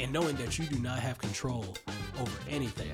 [0.00, 1.76] and knowing that you do not have control
[2.18, 2.90] over anything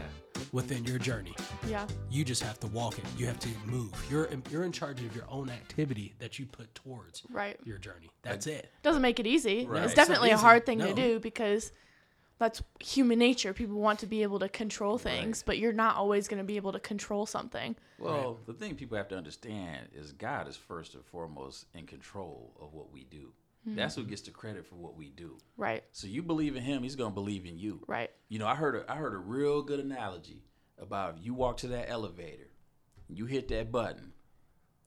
[0.53, 1.35] within your journey.
[1.69, 1.87] Yeah.
[2.11, 3.05] You just have to walk it.
[3.17, 3.93] You have to move.
[4.11, 7.59] You're in, you're in charge of your own activity that you put towards Right.
[7.65, 8.11] your journey.
[8.23, 8.71] That's it.
[8.83, 9.67] Doesn't make it easy.
[9.67, 9.83] Right.
[9.85, 10.89] It's It's definitely a hard thing No.
[10.89, 11.73] to do because
[12.39, 13.53] that's human nature.
[13.55, 16.57] People want to be able to control things, but you're not always going to be
[16.57, 17.77] able to control something.
[17.99, 22.53] Well, the thing people have to understand is God is first and foremost in control
[22.61, 23.33] of what we do.
[23.75, 24.11] That's who mm-hmm.
[24.11, 25.39] gets the credit for what we do.
[25.57, 25.83] Right.
[25.93, 27.81] So you believe in Him, He's gonna believe in you.
[27.87, 28.11] Right.
[28.29, 30.45] You know, I heard a, I heard a real good analogy
[30.79, 32.49] about if you walk to that elevator,
[33.09, 34.13] you hit that button,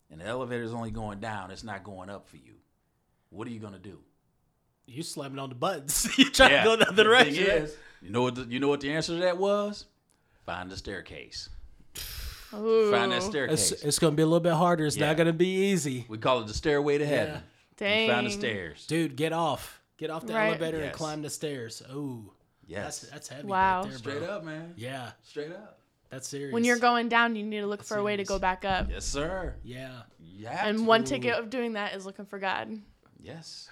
[0.09, 2.53] and the elevator's only going down, it's not going up for you.
[3.31, 3.99] What are you gonna do?
[4.85, 6.07] You slamming on the buttons.
[6.17, 7.63] you trying to go the other the thing direction.
[7.63, 8.35] is, you know what?
[8.35, 9.85] The, you know what the answer to that was?
[10.45, 11.49] Find the staircase.
[12.55, 12.91] Ooh.
[12.91, 13.71] Find that staircase.
[13.71, 14.85] It's, it's going to be a little bit harder.
[14.85, 15.07] It's Yeah.
[15.07, 16.05] not going to be easy.
[16.07, 17.43] we call it the stairway to heaven.
[17.79, 18.07] Dang.
[18.07, 18.85] You found the stairs.
[18.87, 19.81] Dude, get off.
[19.97, 20.49] Get off the Right.
[20.49, 21.81] elevator and climb the stairs.
[21.89, 22.31] Oh,
[22.67, 22.99] Yes.
[22.99, 23.47] that's that's heavy.
[23.47, 23.81] Wow.
[23.83, 24.11] Right there, bro.
[24.13, 24.73] Straight up, man.
[24.77, 25.79] Yeah, Straight up.
[26.09, 26.53] that's serious.
[26.53, 28.89] When you're going down, you need to look for a way to go back up.
[28.89, 29.55] Yes, sir.
[29.63, 30.83] yeah, You have And to.
[30.83, 32.79] one ticket of doing that is looking for God.
[33.19, 33.69] Yes.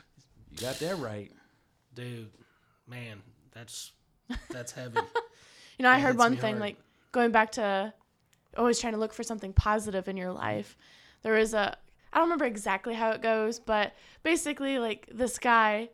[0.51, 1.31] You got that right.
[1.93, 2.29] dude,
[2.87, 3.91] man, that's
[4.49, 4.99] that's heavy.
[5.79, 6.59] You know, I That heard one thing hard.
[6.59, 6.77] like
[7.11, 7.93] going back to
[8.57, 10.75] always trying to look for something positive in your life.
[11.21, 11.77] There was a
[12.17, 15.89] I don't remember exactly how it goes, but basically like this guy,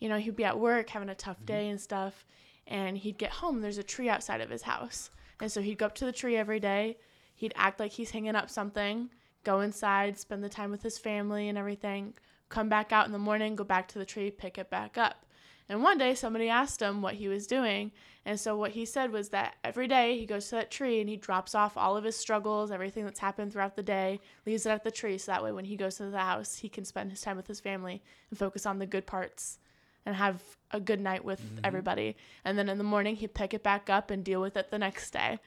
[0.00, 1.44] you know, he'd be at work having a tough mm-hmm.
[1.44, 2.24] day and stuff,
[2.66, 3.60] and he'd get home.
[3.60, 6.34] There's a tree outside of his house, and so he'd go up to the tree
[6.34, 6.96] every day.
[7.34, 9.10] He'd act like he's hanging up something,
[9.44, 12.14] go inside, spend the time with his family and everything.
[12.48, 15.25] Come back out in the morning, go back to the tree, pick it back up.
[15.68, 17.90] And one day somebody asked him what he was doing.
[18.24, 21.08] And so what he said was that every day he goes to that tree and
[21.08, 24.70] he drops off all of his struggles, everything that's happened throughout the day, leaves it
[24.70, 27.10] at the tree so that way when he goes to the house, he can spend
[27.10, 29.58] his time with his family and focus on the good parts
[30.04, 31.64] and have a good night with mm-hmm.
[31.64, 32.16] everybody.
[32.44, 34.78] And then in the morning he'd pick it back up and deal with it the
[34.78, 35.38] next day.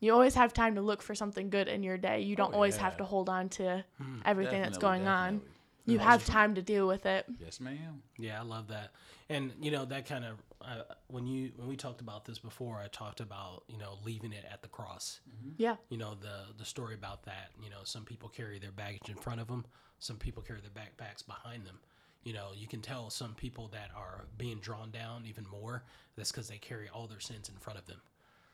[0.00, 2.20] You always have time to look for something good in your day.
[2.20, 4.18] You don't oh, always have to hold on to hmm.
[4.24, 5.40] everything that's Definitely, going on.
[5.86, 5.94] Definitely.
[5.94, 7.26] You have time to deal with it.
[7.40, 8.02] Yes, ma'am.
[8.18, 8.92] Yeah, I love that.
[9.28, 12.78] And you know that kind of uh, when you when we talked about this before,
[12.78, 15.20] I talked about you know leaving it at the cross.
[15.56, 15.76] Yeah.
[15.88, 17.50] You know the the story about that.
[17.62, 19.64] You know some people carry their baggage in front of them,
[19.98, 21.78] some people carry their backpacks behind them.
[22.24, 25.82] You know you can tell some people that are being drawn down even more.
[26.16, 28.00] That's because they carry all their sins in front of them,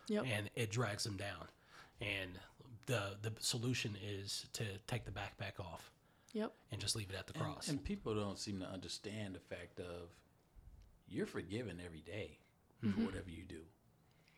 [0.09, 0.25] Yep.
[0.33, 1.49] and it drags them down.
[2.00, 2.38] And
[2.87, 5.91] the the solution is to take the backpack off
[6.33, 6.53] Yep.
[6.71, 7.69] and just leave it at the cross.
[7.69, 10.11] and people don't seem to understand the fact of
[11.09, 12.39] you're forgiven every day
[12.81, 13.06] for mm-hmm.
[13.06, 13.61] whatever you do.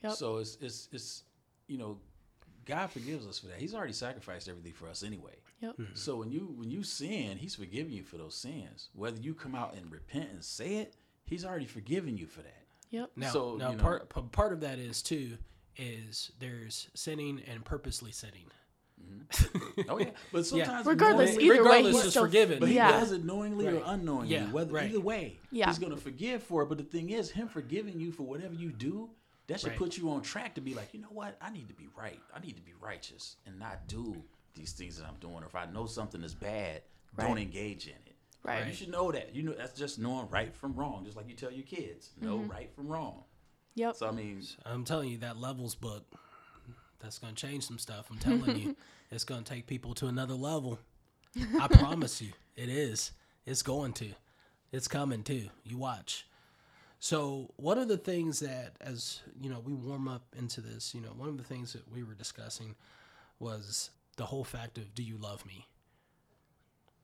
[0.02, 0.12] Yep.
[0.12, 1.24] So it's it's it's
[1.66, 1.98] you know,
[2.64, 3.58] God forgives us for that.
[3.58, 5.36] He's already sacrificed everything for us anyway.
[5.60, 5.72] Yep.
[5.72, 5.94] Mm-hmm.
[5.94, 8.88] So when you when you sin, He's forgiving you for those sins.
[8.94, 12.64] Whether you come out and repent and say it, He's already forgiven you for that.
[12.90, 13.10] Yep.
[13.16, 15.38] Now, So, now you know- part part of that is too
[15.76, 18.46] is there's sinning and purposely sinning.
[19.88, 22.58] Oh yeah, but sometimes Regardless, knowingly- either way, regardless, he's it's still forgiven.
[22.60, 22.92] But he Yeah.
[22.92, 24.34] does it knowingly or unknowingly.
[24.34, 24.90] Yeah, Whether right.
[24.90, 25.66] either way, Yeah.
[25.68, 26.68] he's gonna forgive for it.
[26.68, 29.10] But the thing is, him forgiving you for whatever you do,
[29.46, 29.78] that should Right.
[29.78, 31.36] put you on track to be like, you know what?
[31.40, 32.20] I need to be right.
[32.34, 34.22] I need to be righteous and not do
[34.54, 35.42] these things that I'm doing.
[35.42, 36.82] Or if I know something is bad,
[37.18, 38.16] don't engage in it.
[38.42, 38.66] Right.
[38.66, 39.34] You should know that.
[39.34, 41.04] You know that's just knowing right from wrong.
[41.04, 42.50] Just like you tell your kids, know Mm-hmm.
[42.50, 43.24] right from wrong.
[43.74, 43.96] Yep.
[43.96, 46.04] So I mean, I'm telling you that levels book
[46.98, 48.10] that's going to change some stuff.
[48.10, 48.76] I'm telling you,
[49.10, 50.78] it's going to take people to another level.
[51.58, 53.12] I promise you, it is.
[53.46, 54.08] It's going to.
[54.72, 55.48] It's coming too.
[55.64, 56.26] You watch.
[57.02, 61.00] So, one of the things that, as you know, we warm up into this, you
[61.00, 62.74] know, one of the things that we were discussing
[63.38, 65.66] was the whole fact of do you love me?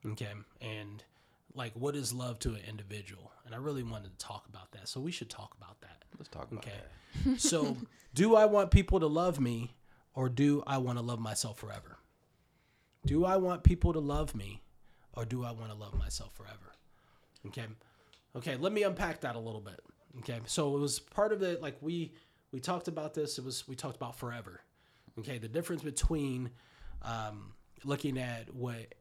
[0.05, 0.33] Okay.
[0.61, 1.03] And
[1.55, 3.33] like, what is love to an individual?
[3.47, 4.87] And I really wanted to talk about that.
[4.87, 6.05] So, we should talk about that.
[6.19, 6.77] let's talk about Okay.
[7.25, 7.41] that.
[7.41, 7.77] so,
[8.15, 9.75] do I want people to love me
[10.17, 11.99] or do I want to love myself forever?
[13.05, 14.63] Do I want people to love me
[15.13, 16.75] or do I want to love myself forever?
[17.47, 17.67] Okay.
[18.35, 19.81] Okay, let me unpack that a little bit.
[20.19, 20.41] Okay.
[20.47, 22.13] So, it was part of it like we
[22.51, 24.63] we talked about this, it was we talked about forever.
[25.19, 26.51] Okay, the difference between
[27.03, 27.53] um,
[27.85, 28.95] looking at what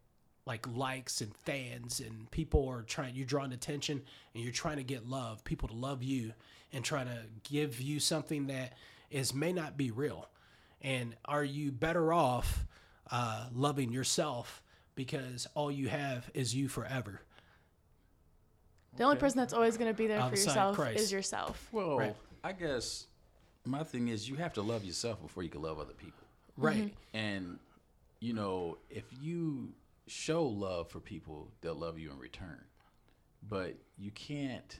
[0.46, 4.02] like likes and fans and people are trying you're drawing attention
[4.34, 6.34] and you're trying to get love people to love you
[6.72, 7.20] and trying to
[7.50, 8.74] give you something that
[9.10, 10.28] is may not be real
[10.86, 12.66] and are you better off
[13.12, 14.62] uh, loving yourself
[14.96, 17.20] because all you have is you forever
[18.96, 21.00] The only person that's always going to be there for yourself Christ.
[21.02, 21.68] is yourself.
[21.74, 22.16] Well, Right.
[22.44, 23.08] I guess
[23.66, 26.24] my thing is you have to love yourself before you can love other people.
[26.56, 27.60] right And
[28.22, 29.74] you know, if you
[30.08, 32.64] show love for people, they'll love you in return.
[33.48, 34.80] But you can't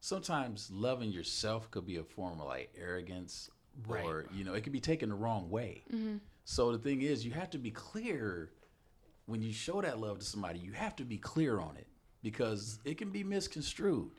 [0.00, 3.50] sometimes loving yourself could be a form of like arrogance,
[3.86, 4.04] Right.
[4.04, 5.84] or you know, it could be taken the wrong way.
[6.44, 8.50] So the thing is, you have to be clear
[9.26, 10.58] when you show that love to somebody.
[10.58, 11.86] You have to be clear on it
[12.22, 14.10] because it can be misconstrued.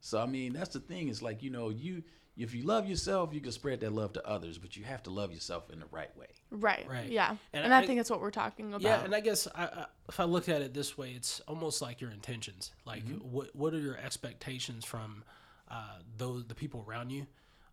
[0.00, 1.08] So I mean, that's the thing.
[1.08, 2.02] It's like you know, you
[2.36, 5.10] if you love yourself, you can spread that love to others, but you have to
[5.10, 6.26] love yourself in the right way.
[6.50, 6.84] Right.
[6.88, 7.08] Right.
[7.08, 7.36] Yeah.
[7.52, 8.82] And And, I, I- think that's what we're talking about.
[8.82, 11.80] Yeah, and I guess I, I, if I look at it this way, it's almost
[11.80, 12.72] like your intentions.
[12.84, 15.24] Like, what what are your expectations from
[15.70, 17.26] uh, those the people around you?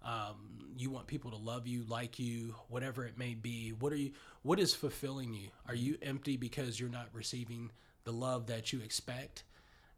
[0.03, 0.35] Um,
[0.77, 3.69] you want people to love you, like you, whatever it may be.
[3.77, 4.11] What are you?
[4.41, 5.49] What is fulfilling you?
[5.67, 7.71] Are you empty because you're not receiving
[8.03, 9.43] the love that you expect?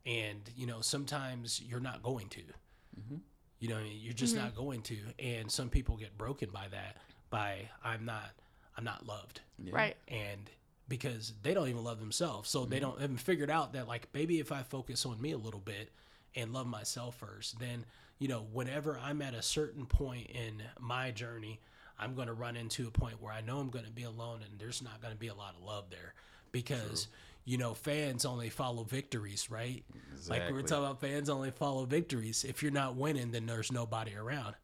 [0.05, 2.41] And you know, sometimes you're not going to.
[3.59, 3.97] You know, I mean?
[4.01, 4.97] you're just not going to.
[5.19, 6.97] And some people get broken by that.
[7.29, 8.29] By I'm not,
[8.77, 9.39] I'm not loved
[9.71, 9.95] Right.
[10.09, 10.49] and
[10.89, 12.69] because they don't even love themselves so Mm-hmm.
[12.71, 15.61] they don't haven't figured out that like maybe if i focus on me a little
[15.61, 15.89] bit
[16.35, 17.85] and love myself first then
[18.19, 21.59] you know whenever i'm at a certain point in my journey
[21.99, 24.39] i'm going to run into a point where i know i'm going to be alone
[24.49, 26.13] and there's not going to be a lot of love there.
[26.51, 27.07] Because
[27.45, 29.83] you know fans only follow victories right?
[30.29, 32.45] Like we were talking about fans only follow victories.
[32.47, 34.55] If you're not winning then there's nobody around.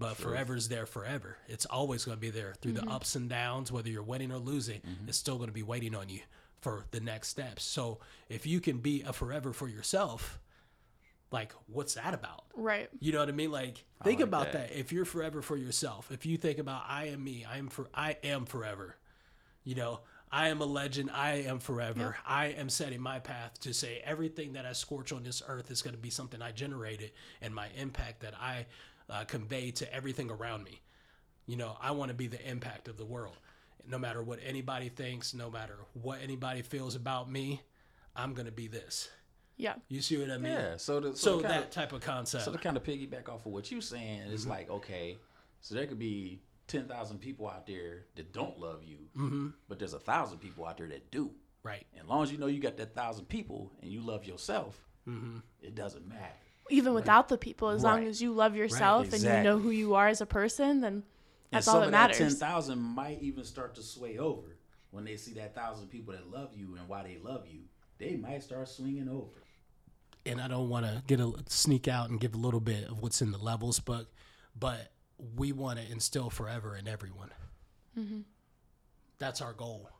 [0.00, 1.38] But forever's there forever.
[1.48, 2.90] It's always going to be there through the mm-hmm.
[2.92, 4.80] ups and downs, whether you're winning or losing.
[4.80, 5.08] Mm-hmm.
[5.08, 6.20] It's still going to be waiting on you
[6.60, 7.64] for the next steps.
[7.64, 7.98] So
[8.28, 10.38] if you can be a forever for yourself,
[11.30, 12.44] like what's that about?
[12.54, 12.88] Right.
[13.00, 13.50] You know what I mean?
[13.50, 14.70] Like think like about that.
[14.70, 14.78] that.
[14.78, 17.88] If you're forever for yourself, if you think about I am me, I am for
[17.94, 18.96] I am forever.
[19.64, 21.10] You know, I am a legend.
[21.10, 22.16] I am forever.
[22.26, 25.82] I am setting my path to say everything that I scorch on this earth is
[25.82, 28.66] going to be something I generated and my impact that I
[29.10, 30.80] uh, convey to everything around me.
[31.46, 33.36] You know, I want to be the impact of the world.
[33.88, 37.62] No matter what anybody thinks, no matter what anybody feels about me,
[38.14, 39.08] I'm going to be this.
[39.58, 39.74] Yeah.
[39.88, 40.52] You see what I mean?
[40.52, 40.76] Yeah.
[40.76, 42.44] So the So the kinda- that type of concept.
[42.44, 44.50] So to kind of piggyback off of what you're saying, it's Mm-hmm.
[44.50, 45.18] like okay,
[45.60, 49.48] so there could be ten thousand people out there that don't love you, Mm-hmm.
[49.68, 51.30] but there's a thousand people out there that do.
[51.64, 51.84] right.
[51.92, 54.78] And as long as you know you got that thousand people and you love yourself,
[55.08, 55.38] Mm-hmm.
[55.60, 56.32] it doesn't matter.
[56.70, 59.94] Even without the people, as long as you love yourself and you know who you
[59.94, 61.02] are as a person, then
[61.50, 62.18] that's and all that of that matters.
[62.18, 64.56] ten thousand might even start to sway over
[64.90, 67.60] when they see that thousand people that love you and why they love you.
[67.96, 69.42] They might start swinging over.
[70.28, 73.02] And I don't want to get a sneak out and give a little bit of
[73.02, 74.06] what's in the levels, but
[74.58, 74.92] but
[75.36, 77.30] we want to instill forever in everyone.
[77.98, 78.20] Mm-hmm.
[79.18, 79.90] That's our goal.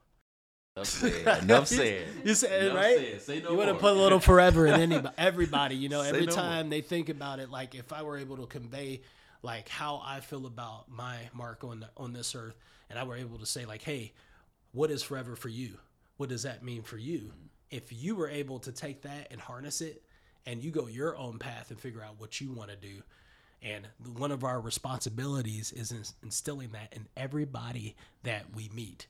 [0.77, 1.43] Enough said.
[1.43, 2.07] Enough said.
[2.25, 2.99] You said Enough right.
[2.99, 3.23] said.
[3.23, 5.75] Say no you want to put a little forever in anybody, everybody.
[5.77, 6.35] You know, every no more.
[6.37, 9.01] time they think about it, like if I were able to convey
[9.43, 12.57] like how I feel about my mark on the, on this earth,
[12.91, 14.13] and I were able to say like, hey,
[14.73, 15.79] what is forever for you?
[16.17, 17.19] What does that mean for you?
[17.19, 17.47] Mm-hmm.
[17.71, 20.03] If you were able to take that and harness it,
[20.49, 23.03] and you go your own path and figure out what you want to do.
[23.63, 23.87] And
[24.17, 25.93] one of our responsibilities is
[26.23, 29.07] instilling that in everybody that we meet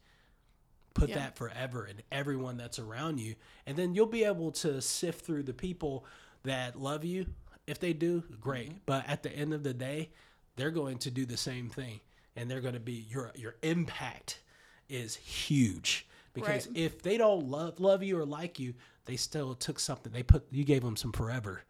[0.94, 1.17] put Yeah.
[1.17, 3.37] that forever in everyone that's around you
[3.67, 6.05] and then you'll be able to sift through the people
[6.43, 7.26] that love you
[7.69, 8.79] if they do great Mm-hmm.
[8.87, 10.11] but at the end of the day
[10.56, 12.00] they're going to do the same thing
[12.35, 14.40] and they're going to be your your impact
[14.88, 16.76] is huge because Right.
[16.76, 18.75] if they don't love love you or like you
[19.06, 21.62] they still took something they put you gave them some forever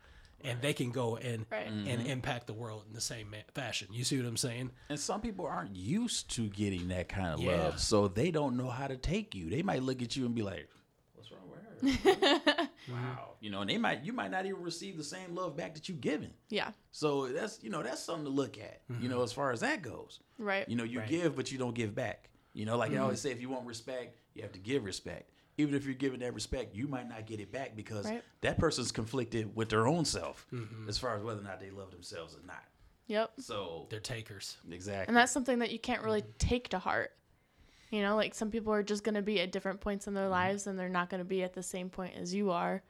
[0.42, 1.66] and they can go and Right.
[1.68, 1.88] Mm-hmm.
[1.88, 5.20] and impact the world in the same fashion you see what i'm saying And some
[5.20, 7.62] people aren't used to getting that kind of Yeah.
[7.64, 9.50] love, so they don't know how to take you.
[9.50, 10.68] They might look at you and be like,
[11.14, 14.96] "What's wrong with her?" wow, you know, and they might you might not even receive
[14.96, 16.32] the same love back that you've given.
[16.48, 16.70] Yeah.
[16.92, 18.82] So that's you know that's something to look at.
[18.88, 19.08] You mm-hmm.
[19.10, 20.68] know, as far as that goes, Right.
[20.68, 21.08] you know, you Right.
[21.08, 22.30] give but you don't give back.
[22.54, 23.02] You know, like I mm-hmm.
[23.04, 25.30] always say, if you want respect, you have to give respect.
[25.58, 28.22] Even if you're giving that respect, you might not get it back because Right.
[28.42, 30.88] that person's conflicted with their own self mm-hmm.
[30.88, 32.64] as far as whether or not they love themselves or not.
[33.08, 33.32] Yep.
[33.40, 35.08] So they're takers exactly.
[35.08, 36.38] And that's something that you can't really mm-hmm.
[36.38, 37.10] take to heart.
[37.90, 40.24] You know, like some people are just going to be at different points in their
[40.24, 40.32] mm-hmm.
[40.32, 42.82] lives and they're not going to be at the same point as you are.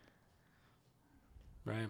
[1.64, 1.88] Right.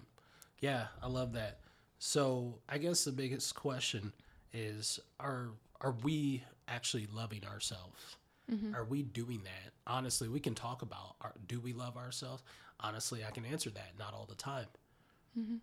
[0.61, 1.61] Yeah, I love that.
[1.99, 4.13] So I guess the biggest question
[4.53, 5.49] is are
[5.81, 8.17] are we actually loving ourselves?
[8.53, 8.75] Mm-hmm.
[8.75, 9.73] Are we doing that?
[9.87, 12.43] Honestly, we can talk about our, do we love ourselves?
[12.81, 14.67] Honestly, I can answer that not all the time.
[15.39, 15.57] Mm-hmm.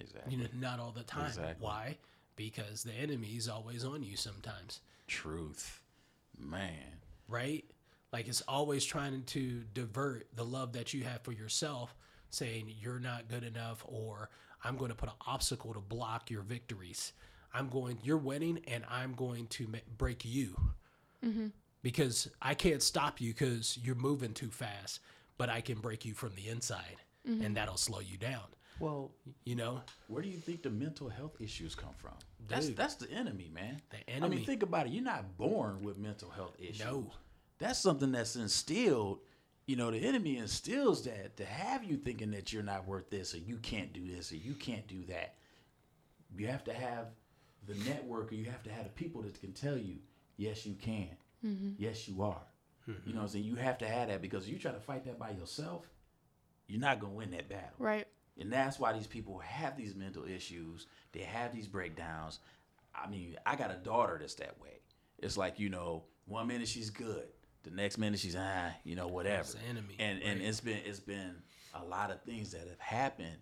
[0.00, 0.32] exactly.
[0.34, 1.26] You know, not all the time.
[1.26, 1.54] Exactly.
[1.58, 1.96] Why?
[2.36, 5.82] Because the enemy is always on you sometimes, Truth,
[6.38, 7.00] man.
[7.28, 7.64] right?
[8.12, 11.94] Like it's always trying to divert the love that you have for yourself,
[12.30, 14.28] saying you're not good enough, or
[14.62, 17.12] I'm going to put an obstacle to block your victories.
[17.52, 20.56] I'm going, you're winning, and I'm going to ma- break you
[21.24, 21.46] mm-hmm.
[21.84, 25.00] Because I can't stop you because you're moving too fast,
[25.36, 27.54] but I can break you from the inside, and mm-hmm.
[27.54, 28.40] that'll slow you down.
[28.80, 29.12] Well,
[29.44, 32.14] You know, where do you think the mental health issues come from?
[32.48, 32.76] That's Dude.
[32.76, 33.82] that's the enemy, man.
[33.90, 34.26] The enemy.
[34.26, 34.92] I mean, think about it.
[34.92, 36.80] You're not born with mental health issues.
[36.80, 37.12] No.
[37.58, 39.20] That's something that's instilled.
[39.66, 43.34] You know, the enemy instills that to have you thinking that you're not worth this
[43.34, 45.34] or you can't do this or you can't do that.
[46.36, 47.08] You have to have
[47.66, 49.98] the network or you have to have the people that can tell you,
[50.36, 51.08] yes, you can.
[51.78, 52.42] Yes, you are.
[52.86, 53.44] You know what I'm saying?
[53.44, 55.86] You have to have that because you try to fight that by yourself,
[56.66, 57.70] you're not going to win that battle.
[57.78, 58.06] Right.
[58.38, 60.86] And that's why these people have these mental issues.
[61.12, 62.40] They have these breakdowns.
[62.94, 64.80] I mean, I got a daughter that's that way.
[65.18, 67.24] It's like, you know, one minute she's good.
[67.62, 69.40] The next minute she's ah, you know, whatever.
[69.40, 71.36] It's the enemy, And and it's been it's been
[71.74, 73.38] a lot of things that have happened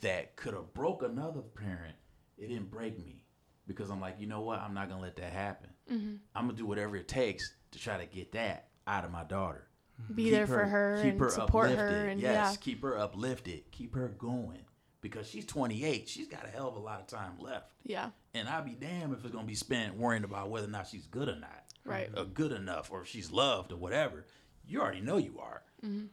[0.00, 1.96] that could have broke another parent.
[2.38, 3.23] It didn't break me.
[3.66, 4.60] Because I'm like, you know what?
[4.60, 5.70] I'm not gonna let that happen.
[5.90, 9.66] I'm gonna do whatever it takes to try to get that out of my daughter
[10.14, 12.08] Be there for her and support her uplifted.
[12.10, 12.56] and yes, yeah.
[12.60, 14.60] keep her uplifted, keep her going
[15.00, 16.08] because she's 28.
[16.08, 18.10] She's got a hell of a lot of time left, Yeah.
[18.34, 21.06] and I'll be damned if it's gonna be spent worrying about whether or not she's
[21.06, 22.10] good or not, Right.
[22.16, 24.24] or good enough, or if she's loved or whatever.
[24.66, 25.62] You already know you are.
[25.84, 26.06] Mm-hmm.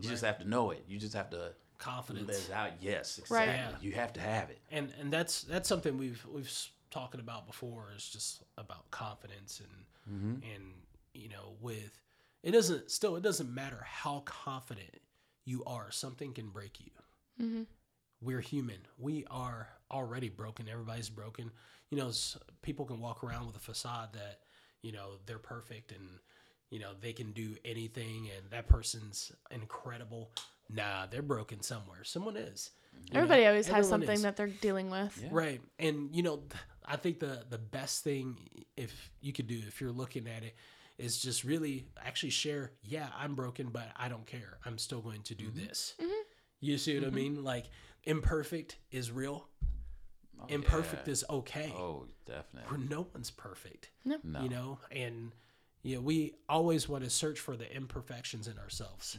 [0.00, 0.84] You just have to know it.
[0.88, 2.48] You just have to let confidence.
[2.48, 2.70] it out.
[2.80, 3.48] Yes, Right.
[3.48, 3.76] exactly.
[3.80, 3.86] Yeah.
[3.88, 4.60] You have to have it.
[4.70, 9.60] and and that's that's something we've we've s- talking about before is just about confidence
[9.60, 10.64] and and
[11.14, 12.00] you know with
[12.42, 14.98] it doesn't still it doesn't matter how confident
[15.44, 16.90] you are something can break you
[17.40, 17.62] mm-hmm.
[18.20, 21.50] we're human we are already broken everybody's broken
[21.90, 22.10] you know
[22.62, 24.40] people can walk around with a facade that
[24.82, 26.08] you know they're perfect and
[26.70, 30.32] you know they can do anything and that person's incredible
[30.72, 32.70] nah they're broken somewhere someone is
[33.08, 34.22] You know, Everybody always has something is.
[34.22, 35.18] that they're dealing with.
[35.22, 35.28] Yeah.
[35.30, 35.60] Right.
[35.78, 36.42] And you know,
[36.84, 38.36] I think the the best thing
[38.76, 40.54] if you could do if you're looking at it
[40.98, 44.58] is just really actually share, yeah, I'm broken, but I don't care.
[44.66, 45.66] I'm still going to do mm-hmm.
[45.66, 45.94] this.
[46.00, 46.22] Mm-hmm.
[46.60, 47.16] You see what I mm-hmm.
[47.16, 47.44] mean?
[47.44, 47.66] Like
[48.04, 49.48] imperfect is real.
[50.40, 51.12] Oh, imperfect yeah.
[51.12, 51.72] is okay.
[51.76, 52.70] Oh, definitely.
[52.70, 53.90] Where no one's perfect.
[54.04, 54.18] No.
[54.42, 55.32] You know, and
[55.82, 59.18] you know, we always want to search for the imperfections in ourselves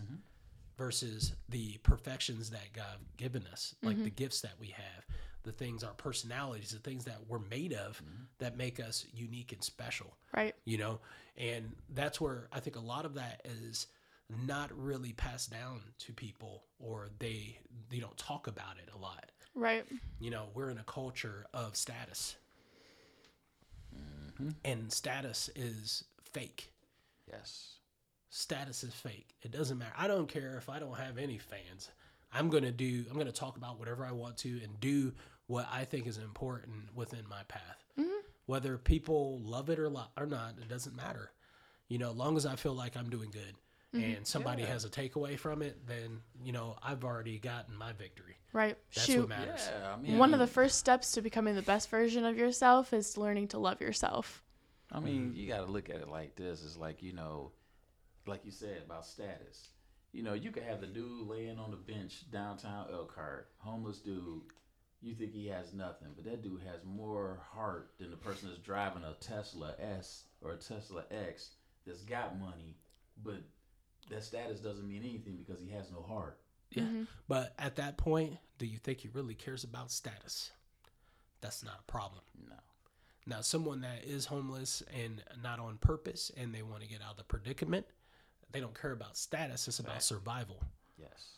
[0.82, 4.16] versus the perfections that God given us, like the mm-hmm.
[4.16, 5.06] gifts that we have,
[5.44, 8.24] the things, our personalities, the things that we're made of mm-hmm.
[8.40, 10.18] that make us unique and special.
[10.36, 10.56] Right.
[10.66, 11.00] You know,
[11.38, 13.86] and that's where I think a lot of that is
[14.48, 17.60] not really passed down to people or they
[17.92, 19.86] they don't talk about it a lot Right.
[20.20, 22.38] you know, we're in a culture of status.
[23.96, 24.50] Mm-hmm.
[24.66, 26.72] And status is fake.
[27.30, 27.81] Yes.
[28.34, 29.36] Status is fake.
[29.42, 29.92] It doesn't matter.
[29.98, 31.90] I don't care if I don't have any fans.
[32.34, 35.12] I'm going to do, I'm going to talk about whatever I want to and do
[35.48, 37.84] what I think is important within my path.
[38.00, 38.10] Mm-hmm.
[38.46, 41.32] Whether people love it or, lo- or not, it doesn't matter.
[41.90, 43.54] You know, as long as I feel like I'm doing good
[43.94, 44.16] mm-hmm.
[44.16, 48.38] and somebody has a takeaway from it, then, you know, I've already gotten my victory.
[48.54, 48.78] Right.
[48.96, 49.20] That's Shoot.
[49.20, 49.70] what matters.
[49.70, 49.94] Yeah.
[49.94, 53.18] I mean, One of the first steps to becoming the best version of yourself is
[53.18, 54.42] learning to love yourself.
[54.90, 55.36] I mean, mm-hmm.
[55.36, 56.64] you got to look at it like this.
[56.64, 57.52] It's like, you know,
[58.28, 59.70] like you said about status.
[60.14, 64.42] You know, you could have the dude laying on the bench downtown Elkhart, homeless dude.
[65.02, 68.60] You think he has nothing, but that dude has more heart than the person that's
[68.60, 71.52] driving a Tesla S or a Tesla X
[71.88, 72.78] that's got money,
[73.24, 73.42] but
[74.10, 76.40] that status doesn't mean anything because he has no heart.
[76.72, 76.84] Yeah.
[76.84, 77.04] Mm-hmm.
[77.28, 80.52] But at that point, do you think he really cares about status?
[81.42, 82.22] That's not a problem.
[82.48, 82.56] No.
[83.26, 87.12] Now, someone that is homeless and not on purpose and they want to get out
[87.12, 87.86] of the predicament,
[88.52, 89.68] they don't care about status.
[89.68, 90.64] It's about survival.
[90.98, 91.38] Yes.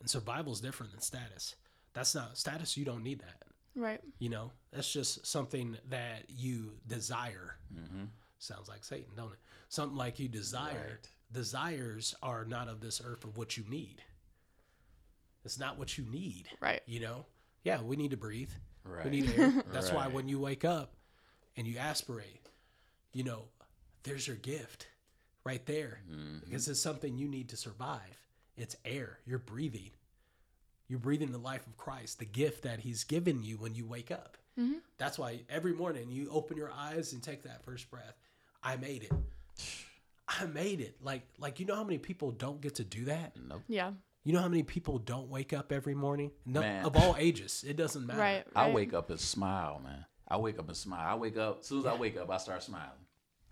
[0.00, 1.54] And survival is different than status.
[1.94, 2.76] That's not status.
[2.76, 3.42] You don't need that.
[3.74, 4.00] Right.
[4.18, 7.56] You know, that's just something that you desire.
[7.74, 8.04] Mm-hmm.
[8.38, 9.38] Sounds like Satan, don't it?
[9.68, 10.88] Something like you desire.
[10.90, 11.08] Right.
[11.32, 14.02] Desires are not of this earth of what you need.
[15.44, 16.48] It's not what you need.
[16.60, 16.80] Right.
[16.86, 17.26] You know?
[17.64, 18.50] Yeah, we need to breathe.
[18.84, 19.04] Right.
[19.04, 19.64] We need air.
[19.72, 20.94] That's why when you wake up
[21.56, 22.48] and you aspirate,
[23.12, 23.44] you know,
[24.04, 24.86] there's your gift
[25.46, 26.00] right there.
[26.10, 26.38] Mm-hmm.
[26.44, 28.18] Because it's something you need to survive.
[28.56, 29.18] It's air.
[29.24, 29.90] You're breathing.
[30.88, 34.10] You're breathing the life of Christ, the gift that He's given you when you wake
[34.10, 34.36] up.
[34.96, 38.14] That's why every morning you open your eyes and take that first breath.
[38.62, 39.12] I made it.
[40.28, 40.96] I made it.
[41.02, 43.36] Like, like you know how many people don't get to do that?
[43.48, 43.62] Nope.
[43.68, 43.92] Yeah.
[44.24, 46.32] You know how many people don't wake up every morning?
[46.46, 46.84] No, Man.
[46.84, 47.64] of all ages.
[47.68, 48.18] It doesn't matter.
[48.18, 48.44] Right.
[48.56, 50.04] I wake up and smile, man.
[50.26, 51.06] I wake up and smile.
[51.06, 53.05] I wake up as soon as I wake up, I start smiling.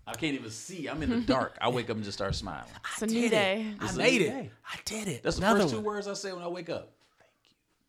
[0.07, 0.87] I can't even see.
[0.87, 1.57] I'm in the dark.
[1.59, 2.69] I wake up and just start smiling.
[2.93, 3.73] It's a new day.
[3.79, 4.29] I It's a made new it.
[4.29, 4.51] day.
[4.71, 5.23] I did it.
[5.23, 5.85] That's the Another first two one.
[5.85, 6.91] words I say when I wake up.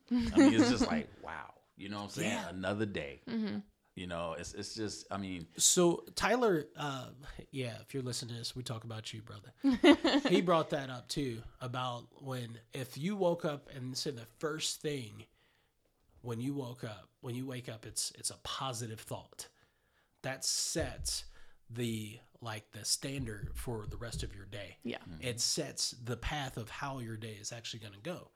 [0.08, 0.32] Thank you.
[0.34, 1.52] I mean, it's just like wow.
[1.76, 2.30] You know what I'm saying?
[2.30, 2.48] Yeah.
[2.48, 3.20] Another day.
[3.94, 5.06] You know, it's it's just.
[5.10, 7.06] I mean, So Tyler, uh,
[7.50, 10.20] yeah, if you're listening to this, we talk about you, brother.
[10.28, 14.80] he brought that up too about when if you woke up and said the first
[14.82, 15.24] thing
[16.22, 19.48] when you woke up, when you wake up, it's it's a positive thought.
[20.22, 21.24] That sets
[21.70, 24.76] the like the standard for the rest of your day.
[24.84, 24.98] Yeah.
[24.98, 25.26] Mm-hmm.
[25.26, 28.30] It sets the path of how your day is actually going to go.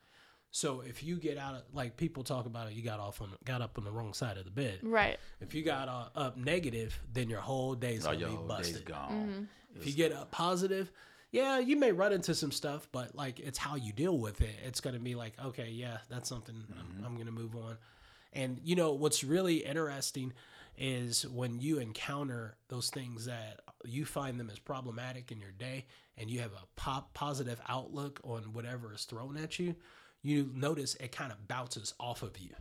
[0.53, 3.31] So if you get out of like people talk about it, you got off on
[3.45, 4.81] got up on the wrong side of the bed.
[4.83, 5.19] Right.
[5.41, 8.49] If you got uh, up negative, then your whole day's oh, gonna your be whole
[8.49, 8.85] day's busted.
[8.85, 9.13] gone.
[9.13, 9.43] Mm-hmm.
[9.77, 10.91] If you get up positive,
[11.31, 14.57] yeah, you may run into some stuff, but like it's how you deal with it.
[14.65, 17.05] It's gonna be like, okay, yeah, that's something mm-hmm.
[17.05, 17.79] I'm, I'm gonna move on.
[18.33, 20.33] And you know what's really interesting
[20.81, 25.87] is when you encounter those things that you find them as problematic in your day,
[26.17, 29.77] and you have a pop positive outlook on whatever is thrown at you.
[30.23, 32.55] You notice it kind of bounces off of you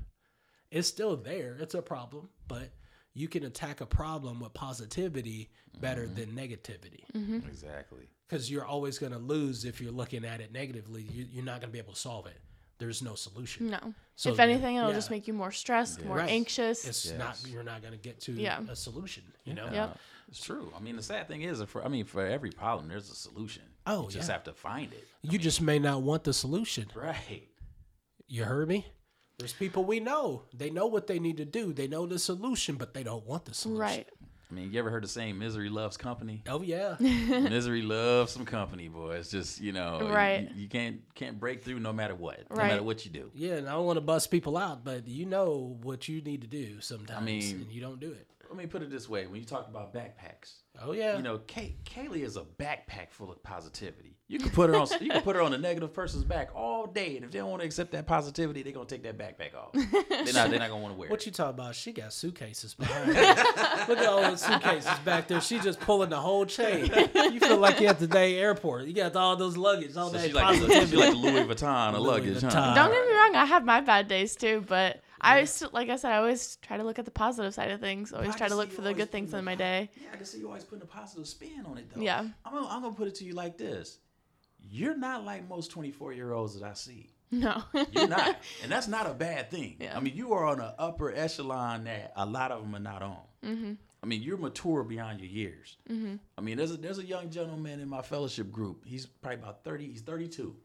[0.71, 1.57] it's still there.
[1.59, 2.69] It's a problem, but
[3.13, 5.49] you can attack a problem with positivity
[5.79, 6.15] better mm-hmm.
[6.15, 7.39] than negativity mm-hmm.
[7.47, 8.07] Exactly.
[8.27, 11.03] because you're always going to lose if you're looking at it negatively.
[11.11, 12.39] You, you're not going to be able to solve it.
[12.79, 13.69] There's no solution.
[13.69, 13.93] No.
[14.15, 14.95] So, if anything, it'll yeah.
[14.95, 16.29] just make you more stressed, more Right.
[16.29, 16.85] anxious.
[16.87, 17.17] It's Yes.
[17.17, 17.51] not.
[17.51, 18.61] You're not going to get to Yeah.
[18.69, 19.23] a solution.
[19.43, 19.69] You know.
[19.71, 19.97] Yep.
[20.29, 20.71] It's true.
[20.75, 23.63] I mean, the sad thing is, for I mean, for every problem, there's a solution.
[23.85, 25.07] Oh, you just have to find it.
[25.21, 26.89] You just may not want the solution.
[26.95, 27.47] Right.
[28.27, 28.85] You heard me.
[29.39, 30.43] There's people we know.
[30.53, 31.73] They know what they need to do.
[31.73, 33.79] They know the solution, but they don't want the solution.
[33.79, 34.07] Right.
[34.51, 36.41] I mean, you ever heard the saying "misery loves company"?
[36.47, 36.95] Oh yeah.
[36.99, 39.11] misery loves some company, boy.
[39.17, 40.49] It's just you know, you- Right.
[40.55, 43.29] You, can't can't break through no matter what, no matter what you do.
[43.35, 46.41] yeah, and I don't want to bust people out, but you know what you need
[46.41, 48.25] to do sometimes, mean- and you don't do it.
[48.49, 51.17] Let me put it this way: when you talk about backpacks, Oh yeah.
[51.17, 54.15] you know, Kay, Kaylee is a backpack full of positivity.
[54.27, 56.85] You can put her on, you can put her on a negative person's back all
[56.85, 59.55] day, and if they don't want to accept that positivity, they're gonna take that backpack
[59.55, 59.73] off.
[59.73, 61.07] they're not, they're not gonna want to wear.
[61.07, 61.11] It.
[61.11, 61.25] What it.
[61.25, 61.75] you talking about?
[61.75, 63.21] She got suitcases behind her.
[63.87, 65.41] Look at all those suitcases back there.
[65.41, 66.91] She just pulling the whole chain.
[67.13, 68.85] You feel like you're at the day airport.
[68.85, 70.91] You got all those luggage, all So that she like, the, positivity.
[70.91, 72.75] she like Louis Vuitton of Louis luggage, huh?
[72.75, 75.95] Don't get me wrong, I have my bad days too, but I still, like I
[75.95, 78.13] said, I always try to look at the positive side of things.
[78.13, 79.89] Always try to look for the good things in my day.
[79.95, 82.01] Yeah, I can see you always putting a positive spin on it though.
[82.01, 82.27] Yeah.
[82.45, 83.99] I'm gonna, I'm gonna put it to you like this:
[84.59, 87.09] You're not like most 24 year olds that I see.
[87.31, 87.61] No.
[87.91, 89.77] You're not, and that's not a bad thing.
[89.79, 89.95] Yeah.
[89.95, 93.03] I mean, you are on an upper echelon that a lot of them are not
[93.03, 93.21] on.
[93.45, 93.73] Mm-hmm.
[94.01, 95.77] I mean, you're mature beyond your years.
[95.89, 96.15] Mm-hmm.
[96.37, 98.85] I mean, there's a there's a young gentleman in my fellowship group.
[98.85, 99.87] He's probably about 30.
[99.87, 100.55] He's 32,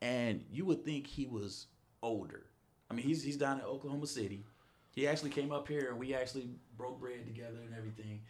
[0.00, 1.66] and you would think he was
[2.02, 2.46] older.
[2.90, 4.44] I mean, he's he's down in Oklahoma City.
[4.90, 8.22] He actually came up here, and we actually broke bread together and everything.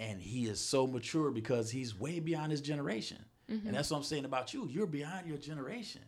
[0.00, 3.24] And he is so mature because he's way beyond his generation.
[3.48, 3.72] And mm-hmm.
[3.72, 4.66] that's what I'm saying about you.
[4.68, 6.02] You're beyond your generation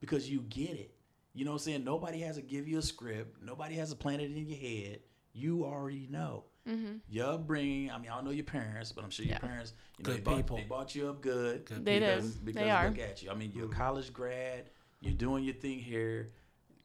[0.00, 0.94] because you get it.
[1.34, 1.84] You know what I'm saying?
[1.84, 3.42] Nobody has to give you a script.
[3.42, 5.00] Nobody has to plant it in your head.
[5.32, 6.44] You already know.
[6.68, 6.96] Mm-hmm.
[7.08, 7.90] Your upbringing.
[7.90, 9.38] I mean, I don't know your parents, but I'm sure your Yeah.
[9.38, 10.56] parents, you know, Good they brought, people.
[10.56, 11.64] they brought you up good.
[11.64, 12.44] Good They because, did.
[12.44, 12.88] Because They are.
[12.88, 13.30] look at you.
[13.30, 14.70] I mean, you're a college grad.
[15.00, 16.32] You're doing your thing here.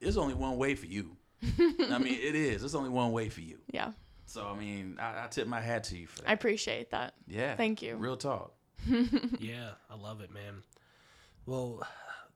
[0.05, 1.17] There's only one way for you.
[1.43, 2.61] I mean, it is.
[2.61, 3.57] There's only one way for you.
[3.73, 3.91] yeah.
[4.27, 6.29] So I mean, I, I tip my hat to you for that.
[6.29, 7.15] I appreciate that.
[7.27, 7.55] yeah.
[7.55, 7.95] Thank you.
[7.95, 8.53] Real talk.
[9.39, 10.61] yeah, I love it, man.
[11.47, 11.81] Well,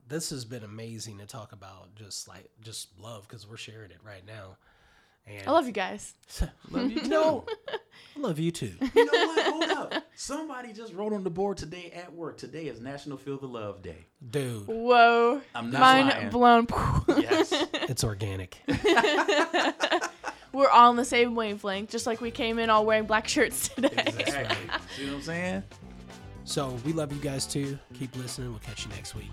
[0.08, 1.94] this has been amazing to talk about.
[1.96, 4.58] Just like just love because we're sharing it right now.
[5.30, 6.14] And I love you guys.
[6.72, 7.08] Love you too.
[7.08, 8.72] No, I love you too.
[8.96, 9.46] You know what?
[9.46, 9.64] Hold
[9.94, 9.94] up.
[10.16, 12.38] Somebody just wrote on the board today at work.
[12.38, 14.06] Today is National Feel the Love Day.
[14.30, 15.42] Dude, Whoa.
[15.56, 16.30] I'm not Mind lying.
[16.30, 16.68] blown.
[17.20, 17.52] Yes.
[17.74, 18.58] it's organic.
[20.52, 23.68] We're all on the same wavelength, just like we came in all wearing black shirts
[23.70, 23.92] today.
[24.18, 24.58] exactly.
[24.98, 25.64] See what I'm saying?
[26.44, 27.78] So we love you guys too.
[27.94, 28.50] Keep listening.
[28.50, 29.30] We'll catch you next week.